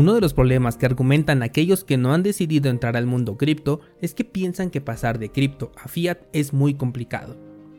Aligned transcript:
Uno 0.00 0.14
de 0.14 0.22
los 0.22 0.32
problemas 0.32 0.78
que 0.78 0.86
argumentan 0.86 1.42
aquellos 1.42 1.84
que 1.84 1.98
no 1.98 2.14
han 2.14 2.22
decidido 2.22 2.70
entrar 2.70 2.96
al 2.96 3.04
mundo 3.04 3.36
cripto 3.36 3.82
es 4.00 4.14
que 4.14 4.24
piensan 4.24 4.70
que 4.70 4.80
pasar 4.80 5.18
de 5.18 5.30
cripto 5.30 5.72
a 5.76 5.88
fiat 5.88 6.16
es 6.32 6.54
muy 6.54 6.72
complicado. 6.72 7.36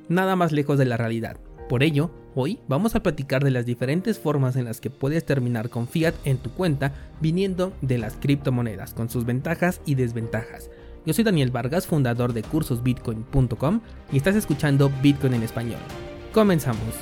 Nada 0.07 0.35
más 0.35 0.51
lejos 0.51 0.77
de 0.77 0.85
la 0.85 0.97
realidad. 0.97 1.39
Por 1.67 1.81
ello, 1.81 2.11
hoy 2.35 2.59
vamos 2.67 2.93
a 2.93 3.01
platicar 3.01 3.43
de 3.43 3.49
las 3.49 3.65
diferentes 3.65 4.19
formas 4.19 4.55
en 4.55 4.65
las 4.65 4.79
que 4.79 4.91
puedes 4.91 5.25
terminar 5.25 5.71
con 5.71 5.87
fiat 5.87 6.13
en 6.23 6.37
tu 6.37 6.51
cuenta 6.51 6.93
viniendo 7.21 7.73
de 7.81 7.97
las 7.97 8.17
criptomonedas, 8.17 8.93
con 8.93 9.09
sus 9.09 9.25
ventajas 9.25 9.81
y 9.87 9.95
desventajas. 9.95 10.69
Yo 11.07 11.15
soy 11.15 11.23
Daniel 11.23 11.49
Vargas, 11.49 11.87
fundador 11.87 12.33
de 12.33 12.43
cursosbitcoin.com 12.43 13.81
y 14.11 14.17
estás 14.17 14.35
escuchando 14.35 14.91
Bitcoin 15.01 15.33
en 15.33 15.41
español. 15.41 15.79
Comenzamos. 16.33 16.93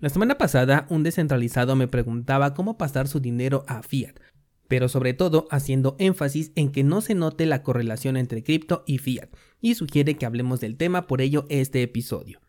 La 0.00 0.08
semana 0.08 0.38
pasada 0.38 0.86
un 0.88 1.02
descentralizado 1.02 1.76
me 1.76 1.86
preguntaba 1.86 2.54
cómo 2.54 2.78
pasar 2.78 3.06
su 3.06 3.20
dinero 3.20 3.64
a 3.68 3.82
fiat, 3.82 4.14
pero 4.66 4.88
sobre 4.88 5.12
todo 5.12 5.46
haciendo 5.50 5.96
énfasis 5.98 6.52
en 6.54 6.72
que 6.72 6.82
no 6.82 7.02
se 7.02 7.14
note 7.14 7.44
la 7.44 7.62
correlación 7.62 8.16
entre 8.16 8.42
cripto 8.42 8.82
y 8.86 8.96
fiat, 8.96 9.28
y 9.60 9.74
sugiere 9.74 10.14
que 10.14 10.24
hablemos 10.24 10.58
del 10.60 10.78
tema, 10.78 11.06
por 11.06 11.20
ello 11.20 11.44
este 11.50 11.82
episodio. 11.82 12.40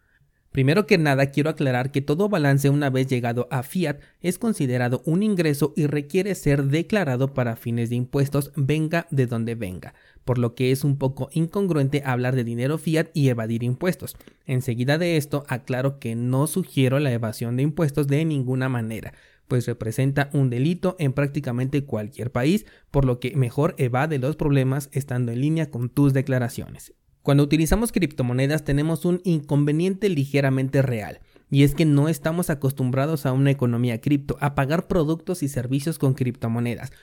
Primero 0.52 0.86
que 0.86 0.98
nada 0.98 1.28
quiero 1.28 1.50
aclarar 1.50 1.92
que 1.92 2.02
todo 2.02 2.30
balance 2.30 2.70
una 2.70 2.90
vez 2.90 3.08
llegado 3.08 3.50
a 3.52 3.64
fiat 3.64 4.00
es 4.22 4.38
considerado 4.38 5.02
un 5.06 5.22
ingreso 5.22 5.74
y 5.76 5.88
requiere 5.88 6.36
ser 6.36 6.66
declarado 6.66 7.34
para 7.34 7.58
fines 7.58 7.90
de 7.90 7.98
impuestos 7.98 8.54
venga 8.56 9.08
de 9.12 9.28
donde 9.28 9.56
venga, 9.56 9.94
por 10.26 10.38
lo 10.38 10.56
que 10.56 10.72
es 10.72 10.84
un 10.84 10.98
poco 10.98 11.30
incongruente 11.34 12.04
hablar 12.06 12.36
de 12.36 12.44
dinero 12.44 12.78
fiat 12.78 13.08
y 13.14 13.30
evadir 13.30 13.64
impuestos. 13.64 14.16
Enseguida 14.46 14.98
de 14.98 15.18
esto 15.18 15.44
aclaro 15.48 16.00
que 16.00 16.16
no 16.16 16.48
sugiero 16.48 17.00
la 17.00 17.12
evasión 17.12 17.58
de 17.58 17.64
impuestos 17.64 18.08
de 18.08 18.24
ninguna 18.26 18.70
manera, 18.70 19.14
pues 19.48 19.68
representa 19.68 20.30
un 20.34 20.50
delito 20.50 20.96
en 20.98 21.14
prácticamente 21.14 21.84
cualquier 21.84 22.32
país, 22.32 22.66
por 22.90 23.04
lo 23.04 23.20
que 23.20 23.36
mejor 23.36 23.76
evade 23.78 24.18
los 24.18 24.38
problemas 24.38 24.90
estando 24.94 25.32
en 25.32 25.42
línea 25.42 25.70
con 25.70 25.90
tus 25.90 26.14
declaraciones. 26.14 26.94
Cuando 27.22 27.44
utilizamos 27.44 27.92
criptomonedas 27.92 28.64
tenemos 28.64 29.06
un 29.06 29.22
inconveniente 29.26 30.10
ligeramente 30.10 30.82
real, 30.82 31.20
y 31.50 31.64
es 31.64 31.76
que 31.76 31.84
no 31.84 32.08
estamos 32.08 32.50
acostumbrados 32.50 33.26
a 33.26 33.34
una 33.34 33.52
economía 33.52 34.00
cripto, 34.00 34.38
a 34.40 34.56
pagar 34.56 34.88
productos 34.88 35.44
y 35.44 35.50
servicios 35.50 36.00
con 36.00 36.14
criptomonedas. 36.14 36.94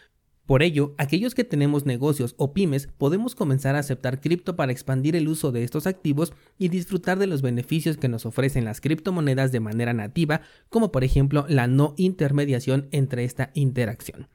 Por 0.49 0.63
ello, 0.63 0.95
aquellos 0.97 1.35
que 1.35 1.45
tenemos 1.45 1.85
negocios 1.85 2.35
o 2.39 2.55
pymes 2.55 2.89
podemos 2.97 3.35
comenzar 3.35 3.77
a 3.77 3.81
aceptar 3.81 4.19
cripto 4.19 4.57
para 4.57 4.73
expandir 4.73 5.15
el 5.15 5.29
uso 5.29 5.53
de 5.53 5.63
estos 5.63 5.87
activos 5.87 6.33
y 6.57 6.69
disfrutar 6.69 7.19
de 7.19 7.27
los 7.27 7.43
beneficios 7.43 7.99
que 7.99 8.09
nos 8.09 8.25
ofrecen 8.25 8.65
las 8.65 8.81
criptomonedas 8.81 9.53
de 9.53 9.61
manera 9.61 9.93
nativa, 9.93 10.41
como 10.71 10.91
por 10.91 11.05
ejemplo 11.05 11.45
la 11.51 11.67
no 11.67 11.93
intermediación 11.99 12.89
entre 12.93 13.25
esta 13.25 13.51
interacción. 13.53 14.29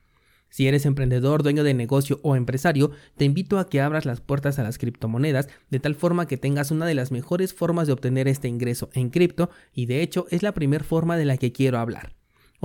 Si 0.52 0.68
eres 0.68 0.86
emprendedor, 0.86 1.42
dueño 1.42 1.64
de 1.64 1.74
negocio 1.74 2.20
o 2.22 2.36
empresario, 2.36 2.92
te 3.18 3.26
invito 3.26 3.58
a 3.58 3.68
que 3.68 3.82
abras 3.82 4.06
las 4.06 4.22
puertas 4.22 4.60
a 4.60 4.64
las 4.64 4.78
criptomonedas 4.78 5.50
de 5.72 5.80
tal 5.80 5.96
forma 5.96 6.28
que 6.28 6.38
tengas 6.38 6.70
una 6.70 6.86
de 6.86 6.94
las 6.94 7.12
mejores 7.12 7.56
formas 7.56 7.88
de 7.88 7.94
obtener 7.94 8.28
este 8.28 8.48
ingreso 8.48 8.92
en 8.94 9.10
cripto 9.10 9.50
y 9.74 9.88
de 9.88 10.04
hecho 10.04 10.28
es 10.30 10.44
la 10.44 10.54
primera 10.54 10.84
forma 10.84 11.18
de 11.18 11.26
la 11.26 11.38
que 11.38 11.52
quiero 11.52 11.80
hablar. 11.80 12.14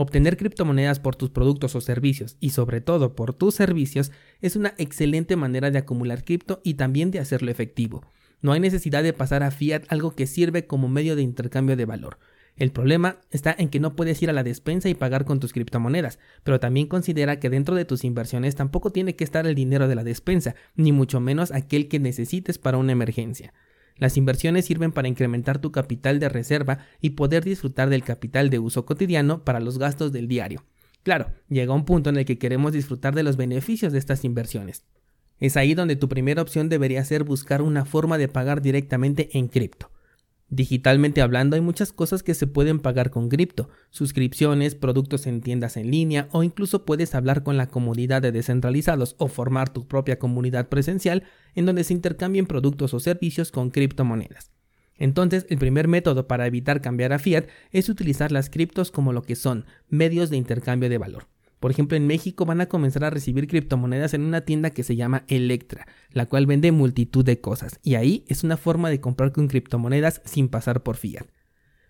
Obtener 0.01 0.37
criptomonedas 0.37 1.01
por 1.01 1.17
tus 1.17 1.31
productos 1.31 1.75
o 1.75 1.81
servicios 1.81 2.37
y 2.39 2.51
sobre 2.51 2.81
todo 2.81 3.17
por 3.17 3.35
tus 3.35 3.57
servicios 3.57 4.13
es 4.41 4.55
una 4.55 4.75
excelente 4.79 5.35
manera 5.35 5.73
de 5.73 5.79
acumular 5.79 6.23
cripto 6.23 6.61
y 6.63 6.75
también 6.75 7.11
de 7.11 7.19
hacerlo 7.19 7.51
efectivo. 7.51 8.05
No 8.41 8.53
hay 8.53 8.61
necesidad 8.61 9.03
de 9.03 9.13
pasar 9.13 9.43
a 9.43 9.51
fiat 9.51 9.83
algo 9.89 10.13
que 10.13 10.29
sirve 10.29 10.69
como 10.69 10.89
medio 10.89 11.17
de 11.17 11.23
intercambio 11.23 11.75
de 11.75 11.85
valor. 11.85 12.21
El 12.55 12.71
problema 12.71 13.19
está 13.33 13.53
en 13.59 13.71
que 13.71 13.81
no 13.81 13.97
puedes 13.97 14.23
ir 14.23 14.31
a 14.31 14.33
la 14.33 14.45
despensa 14.45 14.89
y 14.89 14.95
pagar 14.95 15.25
con 15.25 15.41
tus 15.41 15.53
criptomonedas, 15.53 16.21
pero 16.45 16.61
también 16.61 16.87
considera 16.87 17.41
que 17.41 17.51
dentro 17.51 17.75
de 17.75 17.85
tus 17.85 18.05
inversiones 18.05 18.55
tampoco 18.55 18.93
tiene 18.93 19.17
que 19.17 19.25
estar 19.25 19.49
el 19.49 19.57
dinero 19.57 19.89
de 19.89 19.97
la 19.97 20.05
despensa, 20.05 20.55
ni 20.77 20.93
mucho 20.93 21.19
menos 21.19 21.51
aquel 21.51 21.89
que 21.89 21.99
necesites 21.99 22.57
para 22.59 22.79
una 22.79 22.93
emergencia. 22.93 23.53
Las 23.99 24.17
inversiones 24.17 24.65
sirven 24.65 24.93
para 24.93 25.09
incrementar 25.09 25.61
tu 25.61 25.73
capital 25.73 26.21
de 26.21 26.29
reserva 26.29 26.79
y 27.01 27.11
poder 27.11 27.45
disfrutar 27.45 27.91
del 27.91 28.05
capital 28.05 28.51
de 28.51 28.59
uso 28.59 28.87
cotidiano 28.87 29.45
para 29.45 29.61
los 29.61 29.79
gastos 29.79 30.13
del 30.13 30.29
diario. 30.29 30.65
Claro, 31.03 31.31
llega 31.49 31.75
un 31.75 31.85
punto 31.85 32.11
en 32.11 32.17
el 32.17 32.25
que 32.25 32.39
queremos 32.39 32.73
disfrutar 32.73 33.15
de 33.15 33.23
los 33.23 33.37
beneficios 33.37 33.93
de 33.93 33.99
estas 33.99 34.25
inversiones. 34.25 34.85
Es 35.41 35.57
ahí 35.57 35.75
donde 35.75 35.97
tu 35.97 36.09
primera 36.09 36.43
opción 36.43 36.69
debería 36.69 37.05
ser 37.05 37.25
buscar 37.25 37.63
una 37.63 37.85
forma 37.85 38.19
de 38.19 38.29
pagar 38.29 38.61
directamente 38.61 39.31
en 39.39 39.49
cripto. 39.49 39.91
Digitalmente 40.51 41.21
hablando, 41.21 41.57
hay 41.57 41.61
muchas 41.61 41.93
cosas 41.93 42.23
que 42.23 42.33
se 42.33 42.47
pueden 42.47 42.81
pagar 42.81 43.11
con 43.11 43.29
cripto, 43.29 43.69
suscripciones, 43.91 44.75
productos 44.75 45.27
en 45.27 45.43
tiendas 45.43 45.77
en 45.77 45.91
línea 45.91 46.29
o 46.33 46.43
incluso 46.43 46.87
puedes 46.87 47.15
hablar 47.15 47.43
con 47.43 47.59
la 47.59 47.69
comunidad 47.69 48.23
de 48.23 48.33
descentralizados 48.33 49.15
o 49.19 49.29
formar 49.29 49.69
tu 49.69 49.87
propia 49.87 50.19
comunidad 50.19 50.71
presencial 50.71 51.25
en 51.55 51.67
donde 51.67 51.85
se 51.85 51.93
intercambien 51.93 52.47
productos 52.47 52.95
o 52.95 53.01
servicios 53.01 53.53
con 53.53 53.69
criptomonedas. 53.69 54.51
Entonces, 54.97 55.47
el 55.51 55.59
primer 55.59 55.87
método 55.87 56.27
para 56.27 56.47
evitar 56.47 56.81
cambiar 56.81 57.13
a 57.13 57.19
fiat 57.19 57.45
es 57.71 57.91
utilizar 57.91 58.33
las 58.33 58.49
criptos 58.49 58.91
como 58.91 59.13
lo 59.13 59.23
que 59.23 59.37
son, 59.37 59.67
medios 59.89 60.31
de 60.31 60.39
intercambio 60.39 60.89
de 60.89 60.99
valor. 60.99 61.27
Por 61.61 61.71
ejemplo, 61.71 61.97
en 61.97 62.07
México 62.07 62.45
van 62.45 62.61
a 62.61 62.69
comenzar 62.69 63.05
a 63.05 63.11
recibir 63.11 63.49
criptomonedas 63.49 64.15
en 64.15 64.23
una 64.23 64.43
tienda 64.43 64.71
que 64.71 64.85
se 64.85 64.97
llama 64.97 65.25
Electra, 65.29 65.87
la 66.11 66.27
cual 66.27 66.47
vende 66.47 66.71
multitud 66.73 67.25
de 67.25 67.41
cosas, 67.41 67.81
y 67.83 67.97
ahí 67.97 68.25
es 68.29 68.45
una 68.45 68.57
forma 68.57 68.91
de 68.91 69.01
comprar 69.01 69.33
con 69.33 69.49
criptomonedas 69.49 70.23
sin 70.25 70.49
pasar 70.49 70.83
por 70.83 70.97
fiat. 70.97 71.27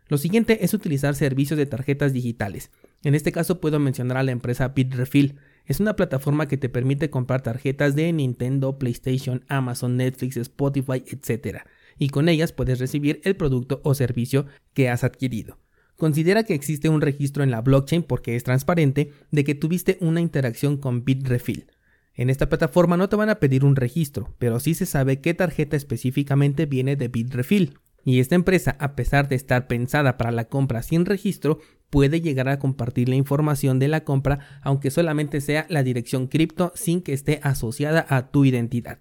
Lo 0.08 0.16
siguiente 0.16 0.64
es 0.64 0.72
utilizar 0.72 1.14
servicios 1.14 1.58
de 1.58 1.66
tarjetas 1.66 2.14
digitales. 2.14 2.70
En 3.04 3.14
este 3.14 3.30
caso 3.30 3.60
puedo 3.60 3.78
mencionar 3.78 4.16
a 4.16 4.22
la 4.22 4.32
empresa 4.32 4.68
Bitrefill. 4.68 5.36
Es 5.66 5.80
una 5.80 5.96
plataforma 5.96 6.48
que 6.48 6.56
te 6.56 6.70
permite 6.70 7.10
comprar 7.10 7.42
tarjetas 7.42 7.94
de 7.94 8.10
Nintendo, 8.14 8.78
PlayStation, 8.78 9.44
Amazon, 9.48 9.98
Netflix, 9.98 10.38
Spotify, 10.38 11.04
etc. 11.06 11.58
Y 11.98 12.08
con 12.08 12.30
ellas 12.30 12.52
puedes 12.52 12.78
recibir 12.78 13.20
el 13.24 13.36
producto 13.36 13.82
o 13.84 13.94
servicio 13.94 14.46
que 14.72 14.88
has 14.88 15.04
adquirido. 15.04 15.58
Considera 15.98 16.44
que 16.44 16.54
existe 16.54 16.88
un 16.88 17.00
registro 17.00 17.42
en 17.42 17.50
la 17.50 17.60
blockchain 17.60 18.04
porque 18.04 18.36
es 18.36 18.44
transparente 18.44 19.10
de 19.32 19.42
que 19.42 19.56
tuviste 19.56 19.98
una 20.00 20.20
interacción 20.20 20.76
con 20.76 21.04
Bitrefill. 21.04 21.72
En 22.14 22.30
esta 22.30 22.48
plataforma 22.48 22.96
no 22.96 23.08
te 23.08 23.16
van 23.16 23.30
a 23.30 23.40
pedir 23.40 23.64
un 23.64 23.74
registro, 23.74 24.32
pero 24.38 24.60
sí 24.60 24.74
se 24.74 24.86
sabe 24.86 25.20
qué 25.20 25.34
tarjeta 25.34 25.76
específicamente 25.76 26.66
viene 26.66 26.94
de 26.94 27.08
Bitrefill. 27.08 27.78
Y 28.04 28.20
esta 28.20 28.36
empresa, 28.36 28.76
a 28.78 28.94
pesar 28.94 29.28
de 29.28 29.34
estar 29.34 29.66
pensada 29.66 30.16
para 30.16 30.30
la 30.30 30.44
compra 30.44 30.82
sin 30.82 31.04
registro, 31.04 31.58
puede 31.90 32.20
llegar 32.20 32.48
a 32.48 32.60
compartir 32.60 33.08
la 33.08 33.16
información 33.16 33.80
de 33.80 33.88
la 33.88 34.04
compra 34.04 34.60
aunque 34.62 34.92
solamente 34.92 35.40
sea 35.40 35.66
la 35.68 35.82
dirección 35.82 36.28
cripto 36.28 36.70
sin 36.76 37.02
que 37.02 37.12
esté 37.12 37.40
asociada 37.42 38.06
a 38.08 38.30
tu 38.30 38.44
identidad. 38.44 39.00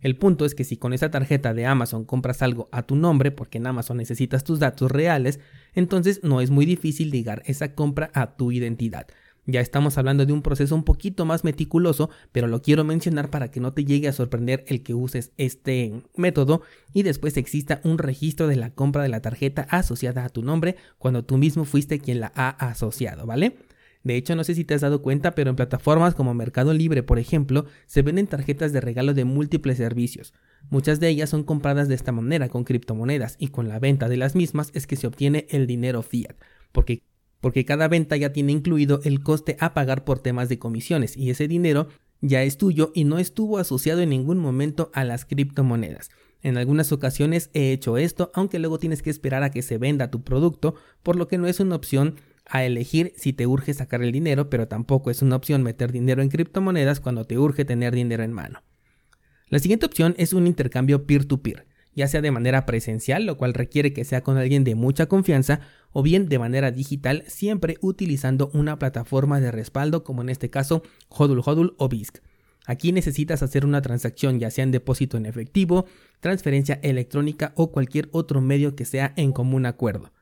El 0.00 0.16
punto 0.16 0.44
es 0.44 0.54
que 0.54 0.64
si 0.64 0.76
con 0.76 0.92
esa 0.92 1.10
tarjeta 1.10 1.54
de 1.54 1.66
Amazon 1.66 2.04
compras 2.04 2.42
algo 2.42 2.68
a 2.70 2.82
tu 2.82 2.96
nombre, 2.96 3.30
porque 3.30 3.58
en 3.58 3.66
Amazon 3.66 3.96
necesitas 3.96 4.44
tus 4.44 4.58
datos 4.60 4.90
reales, 4.90 5.40
entonces 5.74 6.20
no 6.22 6.40
es 6.40 6.50
muy 6.50 6.66
difícil 6.66 7.10
ligar 7.10 7.42
esa 7.46 7.74
compra 7.74 8.10
a 8.14 8.36
tu 8.36 8.52
identidad. 8.52 9.06
Ya 9.50 9.62
estamos 9.62 9.96
hablando 9.96 10.26
de 10.26 10.34
un 10.34 10.42
proceso 10.42 10.74
un 10.74 10.84
poquito 10.84 11.24
más 11.24 11.42
meticuloso, 11.42 12.10
pero 12.32 12.48
lo 12.48 12.60
quiero 12.60 12.84
mencionar 12.84 13.30
para 13.30 13.50
que 13.50 13.60
no 13.60 13.72
te 13.72 13.86
llegue 13.86 14.06
a 14.06 14.12
sorprender 14.12 14.62
el 14.68 14.82
que 14.82 14.92
uses 14.92 15.32
este 15.38 16.02
método 16.16 16.60
y 16.92 17.02
después 17.02 17.34
exista 17.38 17.80
un 17.82 17.96
registro 17.96 18.46
de 18.46 18.56
la 18.56 18.74
compra 18.74 19.02
de 19.02 19.08
la 19.08 19.22
tarjeta 19.22 19.62
asociada 19.70 20.26
a 20.26 20.28
tu 20.28 20.42
nombre 20.42 20.76
cuando 20.98 21.24
tú 21.24 21.38
mismo 21.38 21.64
fuiste 21.64 21.98
quien 21.98 22.20
la 22.20 22.30
ha 22.34 22.50
asociado, 22.50 23.24
¿vale? 23.24 23.56
De 24.04 24.16
hecho, 24.16 24.36
no 24.36 24.44
sé 24.44 24.54
si 24.54 24.64
te 24.64 24.74
has 24.74 24.80
dado 24.80 25.02
cuenta, 25.02 25.34
pero 25.34 25.50
en 25.50 25.56
plataformas 25.56 26.14
como 26.14 26.34
Mercado 26.34 26.72
Libre, 26.72 27.02
por 27.02 27.18
ejemplo, 27.18 27.66
se 27.86 28.02
venden 28.02 28.26
tarjetas 28.26 28.72
de 28.72 28.80
regalo 28.80 29.12
de 29.14 29.24
múltiples 29.24 29.76
servicios. 29.76 30.32
Muchas 30.70 31.00
de 31.00 31.08
ellas 31.08 31.30
son 31.30 31.42
compradas 31.42 31.88
de 31.88 31.94
esta 31.94 32.12
manera, 32.12 32.48
con 32.48 32.64
criptomonedas, 32.64 33.36
y 33.38 33.48
con 33.48 33.68
la 33.68 33.78
venta 33.78 34.08
de 34.08 34.16
las 34.16 34.34
mismas 34.34 34.70
es 34.74 34.86
que 34.86 34.96
se 34.96 35.06
obtiene 35.06 35.46
el 35.50 35.66
dinero 35.66 36.02
fiat, 36.02 36.36
porque, 36.72 37.02
porque 37.40 37.64
cada 37.64 37.88
venta 37.88 38.16
ya 38.16 38.32
tiene 38.32 38.52
incluido 38.52 39.00
el 39.04 39.22
coste 39.22 39.56
a 39.60 39.74
pagar 39.74 40.04
por 40.04 40.20
temas 40.20 40.48
de 40.48 40.58
comisiones, 40.58 41.16
y 41.16 41.30
ese 41.30 41.48
dinero 41.48 41.88
ya 42.20 42.42
es 42.42 42.56
tuyo 42.56 42.90
y 42.94 43.04
no 43.04 43.18
estuvo 43.18 43.58
asociado 43.58 44.00
en 44.00 44.10
ningún 44.10 44.38
momento 44.38 44.90
a 44.94 45.04
las 45.04 45.24
criptomonedas. 45.24 46.10
En 46.42 46.56
algunas 46.56 46.92
ocasiones 46.92 47.50
he 47.52 47.72
hecho 47.72 47.98
esto, 47.98 48.30
aunque 48.34 48.58
luego 48.58 48.78
tienes 48.78 49.02
que 49.02 49.10
esperar 49.10 49.42
a 49.42 49.50
que 49.50 49.62
se 49.62 49.78
venda 49.78 50.10
tu 50.10 50.22
producto, 50.22 50.76
por 51.02 51.16
lo 51.16 51.26
que 51.26 51.38
no 51.38 51.48
es 51.48 51.58
una 51.58 51.74
opción 51.74 52.14
a 52.48 52.64
elegir 52.64 53.12
si 53.16 53.32
te 53.32 53.46
urge 53.46 53.74
sacar 53.74 54.02
el 54.02 54.12
dinero, 54.12 54.50
pero 54.50 54.68
tampoco 54.68 55.10
es 55.10 55.22
una 55.22 55.36
opción 55.36 55.62
meter 55.62 55.92
dinero 55.92 56.22
en 56.22 56.30
criptomonedas 56.30 57.00
cuando 57.00 57.24
te 57.24 57.38
urge 57.38 57.64
tener 57.64 57.94
dinero 57.94 58.22
en 58.22 58.32
mano. 58.32 58.62
La 59.48 59.58
siguiente 59.58 59.86
opción 59.86 60.14
es 60.18 60.32
un 60.32 60.46
intercambio 60.46 61.06
peer-to-peer, 61.06 61.66
ya 61.94 62.06
sea 62.06 62.20
de 62.20 62.30
manera 62.30 62.66
presencial, 62.66 63.26
lo 63.26 63.36
cual 63.36 63.54
requiere 63.54 63.92
que 63.92 64.04
sea 64.04 64.22
con 64.22 64.36
alguien 64.38 64.64
de 64.64 64.74
mucha 64.74 65.06
confianza, 65.06 65.60
o 65.92 66.02
bien 66.02 66.28
de 66.28 66.38
manera 66.38 66.70
digital, 66.70 67.24
siempre 67.26 67.76
utilizando 67.80 68.50
una 68.52 68.78
plataforma 68.78 69.40
de 69.40 69.50
respaldo 69.50 70.04
como 70.04 70.22
en 70.22 70.28
este 70.28 70.50
caso 70.50 70.82
Hodul 71.08 71.42
Hodul 71.44 71.74
o 71.78 71.88
BISC. 71.88 72.18
Aquí 72.66 72.92
necesitas 72.92 73.42
hacer 73.42 73.64
una 73.64 73.80
transacción 73.80 74.38
ya 74.38 74.50
sea 74.50 74.64
en 74.64 74.70
depósito 74.70 75.16
en 75.16 75.24
efectivo, 75.24 75.86
transferencia 76.20 76.78
electrónica 76.82 77.52
o 77.56 77.72
cualquier 77.72 78.10
otro 78.12 78.42
medio 78.42 78.76
que 78.76 78.84
sea 78.84 79.14
en 79.16 79.32
común 79.32 79.64
acuerdo. 79.64 80.12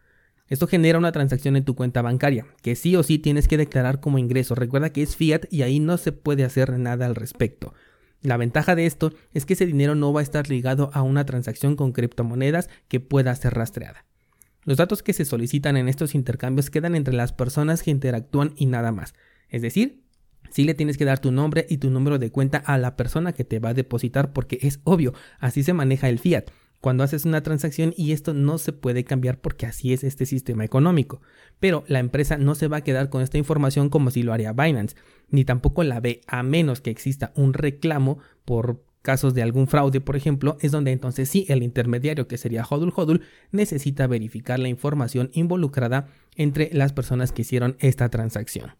Esto 0.48 0.66
genera 0.68 0.98
una 0.98 1.12
transacción 1.12 1.56
en 1.56 1.64
tu 1.64 1.74
cuenta 1.74 2.02
bancaria, 2.02 2.46
que 2.62 2.76
sí 2.76 2.94
o 2.94 3.02
sí 3.02 3.18
tienes 3.18 3.48
que 3.48 3.56
declarar 3.56 4.00
como 4.00 4.18
ingreso. 4.18 4.54
Recuerda 4.54 4.90
que 4.90 5.02
es 5.02 5.16
fiat 5.16 5.46
y 5.50 5.62
ahí 5.62 5.80
no 5.80 5.96
se 5.98 6.12
puede 6.12 6.44
hacer 6.44 6.78
nada 6.78 7.06
al 7.06 7.16
respecto. 7.16 7.74
La 8.22 8.36
ventaja 8.36 8.74
de 8.74 8.86
esto 8.86 9.12
es 9.34 9.44
que 9.44 9.54
ese 9.54 9.66
dinero 9.66 9.94
no 9.94 10.12
va 10.12 10.20
a 10.20 10.22
estar 10.22 10.48
ligado 10.48 10.90
a 10.94 11.02
una 11.02 11.26
transacción 11.26 11.76
con 11.76 11.92
criptomonedas 11.92 12.68
que 12.88 13.00
pueda 13.00 13.34
ser 13.34 13.54
rastreada. 13.54 14.04
Los 14.64 14.78
datos 14.78 15.02
que 15.02 15.12
se 15.12 15.24
solicitan 15.24 15.76
en 15.76 15.88
estos 15.88 16.14
intercambios 16.14 16.70
quedan 16.70 16.94
entre 16.96 17.14
las 17.14 17.32
personas 17.32 17.82
que 17.82 17.90
interactúan 17.90 18.52
y 18.56 18.66
nada 18.66 18.90
más. 18.90 19.14
Es 19.48 19.62
decir, 19.62 20.02
sí 20.50 20.64
le 20.64 20.74
tienes 20.74 20.96
que 20.96 21.04
dar 21.04 21.20
tu 21.20 21.30
nombre 21.30 21.66
y 21.68 21.78
tu 21.78 21.90
número 21.90 22.18
de 22.18 22.30
cuenta 22.30 22.58
a 22.58 22.78
la 22.78 22.96
persona 22.96 23.32
que 23.32 23.44
te 23.44 23.58
va 23.58 23.70
a 23.70 23.74
depositar 23.74 24.32
porque 24.32 24.58
es 24.62 24.80
obvio, 24.84 25.12
así 25.38 25.62
se 25.62 25.72
maneja 25.72 26.08
el 26.08 26.18
fiat 26.18 26.50
cuando 26.80 27.04
haces 27.04 27.24
una 27.24 27.42
transacción 27.42 27.94
y 27.96 28.12
esto 28.12 28.34
no 28.34 28.58
se 28.58 28.72
puede 28.72 29.04
cambiar 29.04 29.40
porque 29.40 29.66
así 29.66 29.92
es 29.92 30.04
este 30.04 30.26
sistema 30.26 30.64
económico. 30.64 31.20
Pero 31.60 31.84
la 31.88 31.98
empresa 31.98 32.36
no 32.36 32.54
se 32.54 32.68
va 32.68 32.78
a 32.78 32.84
quedar 32.84 33.08
con 33.08 33.22
esta 33.22 33.38
información 33.38 33.88
como 33.88 34.10
si 34.10 34.22
lo 34.22 34.32
haría 34.32 34.52
Binance, 34.52 34.96
ni 35.30 35.44
tampoco 35.44 35.82
la 35.82 36.00
ve 36.00 36.20
a 36.26 36.42
menos 36.42 36.80
que 36.80 36.90
exista 36.90 37.32
un 37.34 37.52
reclamo 37.52 38.18
por 38.44 38.84
casos 39.02 39.34
de 39.34 39.42
algún 39.42 39.68
fraude, 39.68 40.00
por 40.00 40.16
ejemplo, 40.16 40.56
es 40.60 40.72
donde 40.72 40.90
entonces 40.90 41.28
sí 41.28 41.46
el 41.48 41.62
intermediario, 41.62 42.26
que 42.26 42.38
sería 42.38 42.64
Hodul 42.68 42.92
Hodul, 42.94 43.22
necesita 43.52 44.08
verificar 44.08 44.58
la 44.58 44.68
información 44.68 45.30
involucrada 45.32 46.08
entre 46.34 46.70
las 46.72 46.92
personas 46.92 47.30
que 47.30 47.42
hicieron 47.42 47.76
esta 47.78 48.08
transacción. 48.08 48.72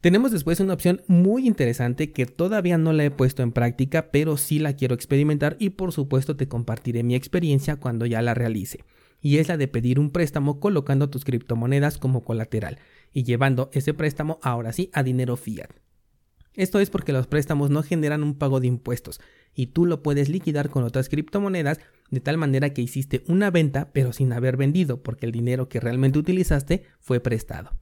Tenemos 0.00 0.32
después 0.32 0.60
una 0.60 0.72
opción 0.72 1.02
muy 1.08 1.46
interesante 1.46 2.10
que 2.10 2.24
todavía 2.24 2.78
no 2.78 2.94
la 2.94 3.04
he 3.04 3.10
puesto 3.10 3.42
en 3.42 3.52
práctica, 3.52 4.10
pero 4.10 4.38
sí 4.38 4.58
la 4.58 4.72
quiero 4.72 4.94
experimentar 4.94 5.56
y 5.58 5.70
por 5.70 5.92
supuesto 5.92 6.36
te 6.36 6.48
compartiré 6.48 7.02
mi 7.02 7.14
experiencia 7.14 7.76
cuando 7.76 8.06
ya 8.06 8.22
la 8.22 8.32
realice. 8.32 8.82
Y 9.20 9.36
es 9.36 9.48
la 9.48 9.58
de 9.58 9.68
pedir 9.68 10.00
un 10.00 10.10
préstamo 10.10 10.58
colocando 10.58 11.10
tus 11.10 11.26
criptomonedas 11.26 11.98
como 11.98 12.24
colateral 12.24 12.78
y 13.12 13.24
llevando 13.24 13.68
ese 13.74 13.92
préstamo 13.92 14.38
ahora 14.42 14.72
sí 14.72 14.88
a 14.94 15.02
dinero 15.02 15.36
fiat. 15.36 15.68
Esto 16.54 16.80
es 16.80 16.88
porque 16.88 17.12
los 17.12 17.26
préstamos 17.26 17.68
no 17.68 17.82
generan 17.82 18.22
un 18.22 18.34
pago 18.34 18.58
de 18.58 18.68
impuestos 18.68 19.20
y 19.54 19.66
tú 19.66 19.84
lo 19.84 20.02
puedes 20.02 20.30
liquidar 20.30 20.70
con 20.70 20.82
otras 20.82 21.10
criptomonedas 21.10 21.78
de 22.10 22.20
tal 22.20 22.38
manera 22.38 22.70
que 22.70 22.80
hiciste 22.80 23.22
una 23.28 23.50
venta 23.50 23.90
pero 23.92 24.14
sin 24.14 24.32
haber 24.32 24.56
vendido 24.56 25.02
porque 25.02 25.26
el 25.26 25.32
dinero 25.32 25.68
que 25.68 25.78
realmente 25.78 26.18
utilizaste 26.18 26.84
fue 27.00 27.20
prestado. 27.20 27.72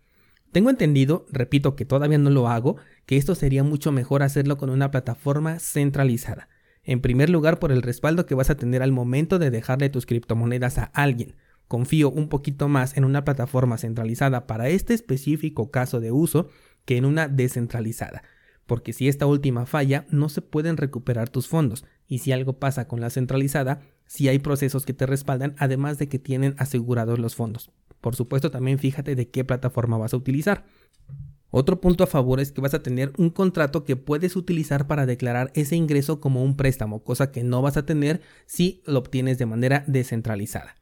Tengo 0.52 0.70
entendido, 0.70 1.26
repito 1.30 1.76
que 1.76 1.84
todavía 1.84 2.18
no 2.18 2.30
lo 2.30 2.48
hago, 2.48 2.76
que 3.04 3.16
esto 3.16 3.34
sería 3.34 3.62
mucho 3.62 3.92
mejor 3.92 4.22
hacerlo 4.22 4.56
con 4.56 4.70
una 4.70 4.90
plataforma 4.90 5.58
centralizada. 5.58 6.48
En 6.82 7.02
primer 7.02 7.28
lugar, 7.28 7.58
por 7.58 7.70
el 7.70 7.82
respaldo 7.82 8.24
que 8.24 8.34
vas 8.34 8.48
a 8.48 8.56
tener 8.56 8.82
al 8.82 8.92
momento 8.92 9.38
de 9.38 9.50
dejarle 9.50 9.90
tus 9.90 10.06
criptomonedas 10.06 10.78
a 10.78 10.84
alguien. 10.84 11.36
Confío 11.68 12.10
un 12.10 12.30
poquito 12.30 12.66
más 12.68 12.96
en 12.96 13.04
una 13.04 13.24
plataforma 13.24 13.76
centralizada 13.76 14.46
para 14.46 14.70
este 14.70 14.94
específico 14.94 15.70
caso 15.70 16.00
de 16.00 16.12
uso 16.12 16.48
que 16.86 16.96
en 16.96 17.04
una 17.04 17.28
descentralizada, 17.28 18.22
porque 18.64 18.94
si 18.94 19.06
esta 19.06 19.26
última 19.26 19.66
falla 19.66 20.06
no 20.08 20.30
se 20.30 20.40
pueden 20.40 20.78
recuperar 20.78 21.28
tus 21.28 21.46
fondos, 21.46 21.84
y 22.06 22.20
si 22.20 22.32
algo 22.32 22.58
pasa 22.58 22.88
con 22.88 23.02
la 23.02 23.10
centralizada, 23.10 23.82
si 24.06 24.28
hay 24.28 24.38
procesos 24.38 24.86
que 24.86 24.94
te 24.94 25.04
respaldan, 25.04 25.54
además 25.58 25.98
de 25.98 26.08
que 26.08 26.18
tienen 26.18 26.54
asegurados 26.56 27.18
los 27.18 27.34
fondos. 27.34 27.70
Por 28.00 28.14
supuesto, 28.14 28.50
también 28.50 28.78
fíjate 28.78 29.14
de 29.14 29.28
qué 29.28 29.44
plataforma 29.44 29.98
vas 29.98 30.14
a 30.14 30.16
utilizar. 30.16 30.64
Otro 31.50 31.80
punto 31.80 32.04
a 32.04 32.06
favor 32.06 32.40
es 32.40 32.52
que 32.52 32.60
vas 32.60 32.74
a 32.74 32.82
tener 32.82 33.12
un 33.16 33.30
contrato 33.30 33.84
que 33.84 33.96
puedes 33.96 34.36
utilizar 34.36 34.86
para 34.86 35.06
declarar 35.06 35.50
ese 35.54 35.76
ingreso 35.76 36.20
como 36.20 36.44
un 36.44 36.56
préstamo, 36.56 37.02
cosa 37.02 37.32
que 37.32 37.42
no 37.42 37.62
vas 37.62 37.78
a 37.78 37.86
tener 37.86 38.20
si 38.46 38.82
lo 38.84 38.98
obtienes 38.98 39.38
de 39.38 39.46
manera 39.46 39.82
descentralizada. 39.86 40.76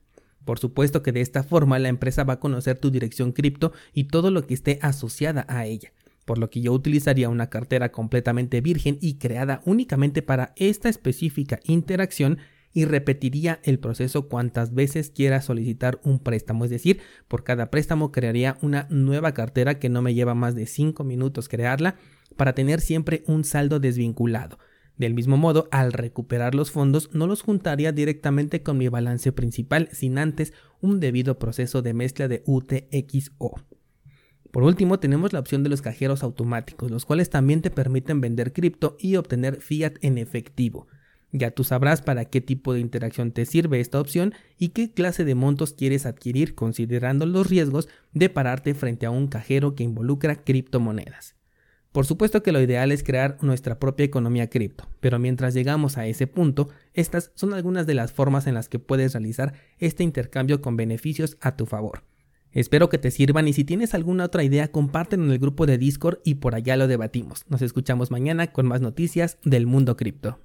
Por 0.45 0.59
supuesto 0.59 1.03
que 1.03 1.13
de 1.13 1.21
esta 1.21 1.45
forma 1.45 1.79
la 1.79 1.89
empresa 1.89 2.25
va 2.25 2.35
a 2.35 2.41
conocer 2.41 2.79
tu 2.79 2.91
dirección 2.91 3.33
cripto 3.33 3.73
y 3.93 4.05
todo 4.05 4.31
lo 4.31 4.47
que 4.47 4.55
esté 4.55 4.79
asociada 4.83 5.45
a 5.49 5.67
ella, 5.67 5.93
por 6.25 6.39
lo 6.39 6.51
que 6.51 6.61
yo 6.61 6.73
utilizaría 6.73 7.29
una 7.29 7.49
cartera 7.49 7.93
completamente 7.93 8.61
virgen 8.61 8.99
y 9.01 9.19
creada 9.19 9.61
únicamente 9.65 10.23
para 10.23 10.53
esta 10.57 10.89
específica 10.89 11.61
interacción 11.65 12.39
y 12.77 12.85
repetiría 12.85 13.59
el 13.63 13.79
proceso 13.79 14.29
cuantas 14.29 14.75
veces 14.75 15.09
quiera 15.09 15.41
solicitar 15.41 15.99
un 16.05 16.19
préstamo. 16.19 16.63
Es 16.63 16.71
decir, 16.71 17.01
por 17.27 17.43
cada 17.43 17.71
préstamo 17.71 18.13
crearía 18.13 18.59
una 18.61 18.87
nueva 18.91 19.33
cartera 19.33 19.79
que 19.79 19.89
no 19.89 20.03
me 20.03 20.13
lleva 20.13 20.35
más 20.35 20.55
de 20.55 20.67
5 20.67 21.03
minutos 21.03 21.49
crearla 21.49 21.97
para 22.37 22.55
tener 22.55 22.83
siempre 22.83 23.25
un 23.27 23.45
saldo 23.45 23.81
desvinculado. 23.81 24.59
Del 24.99 25.15
mismo 25.15 25.39
modo, 25.39 25.69
al 25.71 25.95
recuperar 25.95 26.55
los 26.55 26.71
fondos 26.71 27.09
no 27.15 27.27
los 27.27 27.41
juntaría 27.41 27.93
directamente 27.93 28.63
con 28.63 28.77
mi 28.77 28.89
balance 28.89 29.33
principal 29.33 29.89
sin 29.93 30.19
antes 30.19 30.53
un 30.83 31.01
debido 31.01 31.39
proceso 31.39 31.81
de 31.81 31.95
mezcla 31.95 32.29
de 32.29 32.43
UTXO. 32.45 33.55
Por 34.53 34.63
último, 34.65 35.01
tenemos 35.01 35.33
la 35.33 35.41
opción 35.41 35.63
de 35.63 35.71
los 35.71 35.81
cajeros 35.81 36.23
automáticos, 36.23 36.91
los 36.91 37.07
cuales 37.07 37.31
también 37.31 37.63
te 37.63 37.71
permiten 37.71 38.21
vender 38.21 38.53
cripto 38.53 38.99
y 39.01 39.17
obtener 39.17 39.63
fiat 39.63 39.95
en 40.03 40.19
efectivo. 40.19 40.89
Ya 41.33 41.51
tú 41.51 41.65
sabrás 41.65 42.03
para 42.03 42.25
qué 42.27 42.41
tipo 42.41 42.73
de 42.73 42.81
interacción 42.81 43.33
te 43.33 43.47
sirve 43.47 43.81
esta 43.81 44.01
opción 44.01 44.33
y 44.59 44.69
qué 44.69 44.93
clase 44.93 45.25
de 45.25 45.35
montos 45.35 45.73
quieres 45.73 46.07
adquirir 46.07 46.55
considerando 46.55 47.27
los 47.27 47.49
riesgos 47.49 47.89
de 48.13 48.31
pararte 48.31 48.75
frente 48.75 49.07
a 49.07 49.11
un 49.11 49.27
cajero 49.27 49.75
que 49.75 49.85
involucra 49.85 50.37
criptomonedas. 50.45 51.37
Por 51.97 52.05
supuesto 52.05 52.43
que 52.43 52.53
lo 52.53 52.61
ideal 52.61 52.93
es 52.93 53.03
crear 53.03 53.39
nuestra 53.41 53.79
propia 53.79 54.05
economía 54.05 54.51
cripto, 54.51 54.87
pero 55.01 55.19
mientras 55.19 55.55
llegamos 55.55 55.97
a 55.97 56.07
ese 56.07 56.27
punto, 56.27 56.69
estas 56.93 57.33
son 57.35 57.55
algunas 57.55 57.87
de 57.87 57.95
las 57.95 58.13
formas 58.13 58.47
en 58.47 58.53
las 58.53 58.69
que 58.69 58.79
puedes 58.79 59.15
realizar 59.15 59.55
este 59.79 60.05
intercambio 60.05 60.61
con 60.61 60.77
beneficios 60.77 61.39
a 61.41 61.57
tu 61.57 61.65
favor. 61.65 62.03
Espero 62.53 62.89
que 62.89 62.99
te 62.99 63.11
sirvan 63.11 63.49
y 63.49 63.55
si 63.55 63.65
tienes 63.65 63.95
alguna 63.95 64.25
otra 64.25 64.45
idea 64.45 64.71
compártelo 64.73 65.25
en 65.25 65.31
el 65.31 65.39
grupo 65.39 65.65
de 65.65 65.79
Discord 65.79 66.19
y 66.23 66.35
por 66.35 66.55
allá 66.55 66.77
lo 66.77 66.87
debatimos. 66.87 67.45
Nos 67.49 67.63
escuchamos 67.63 68.11
mañana 68.11 68.53
con 68.53 68.67
más 68.67 68.83
noticias 68.83 69.39
del 69.45 69.67
mundo 69.67 69.97
cripto. 69.97 70.39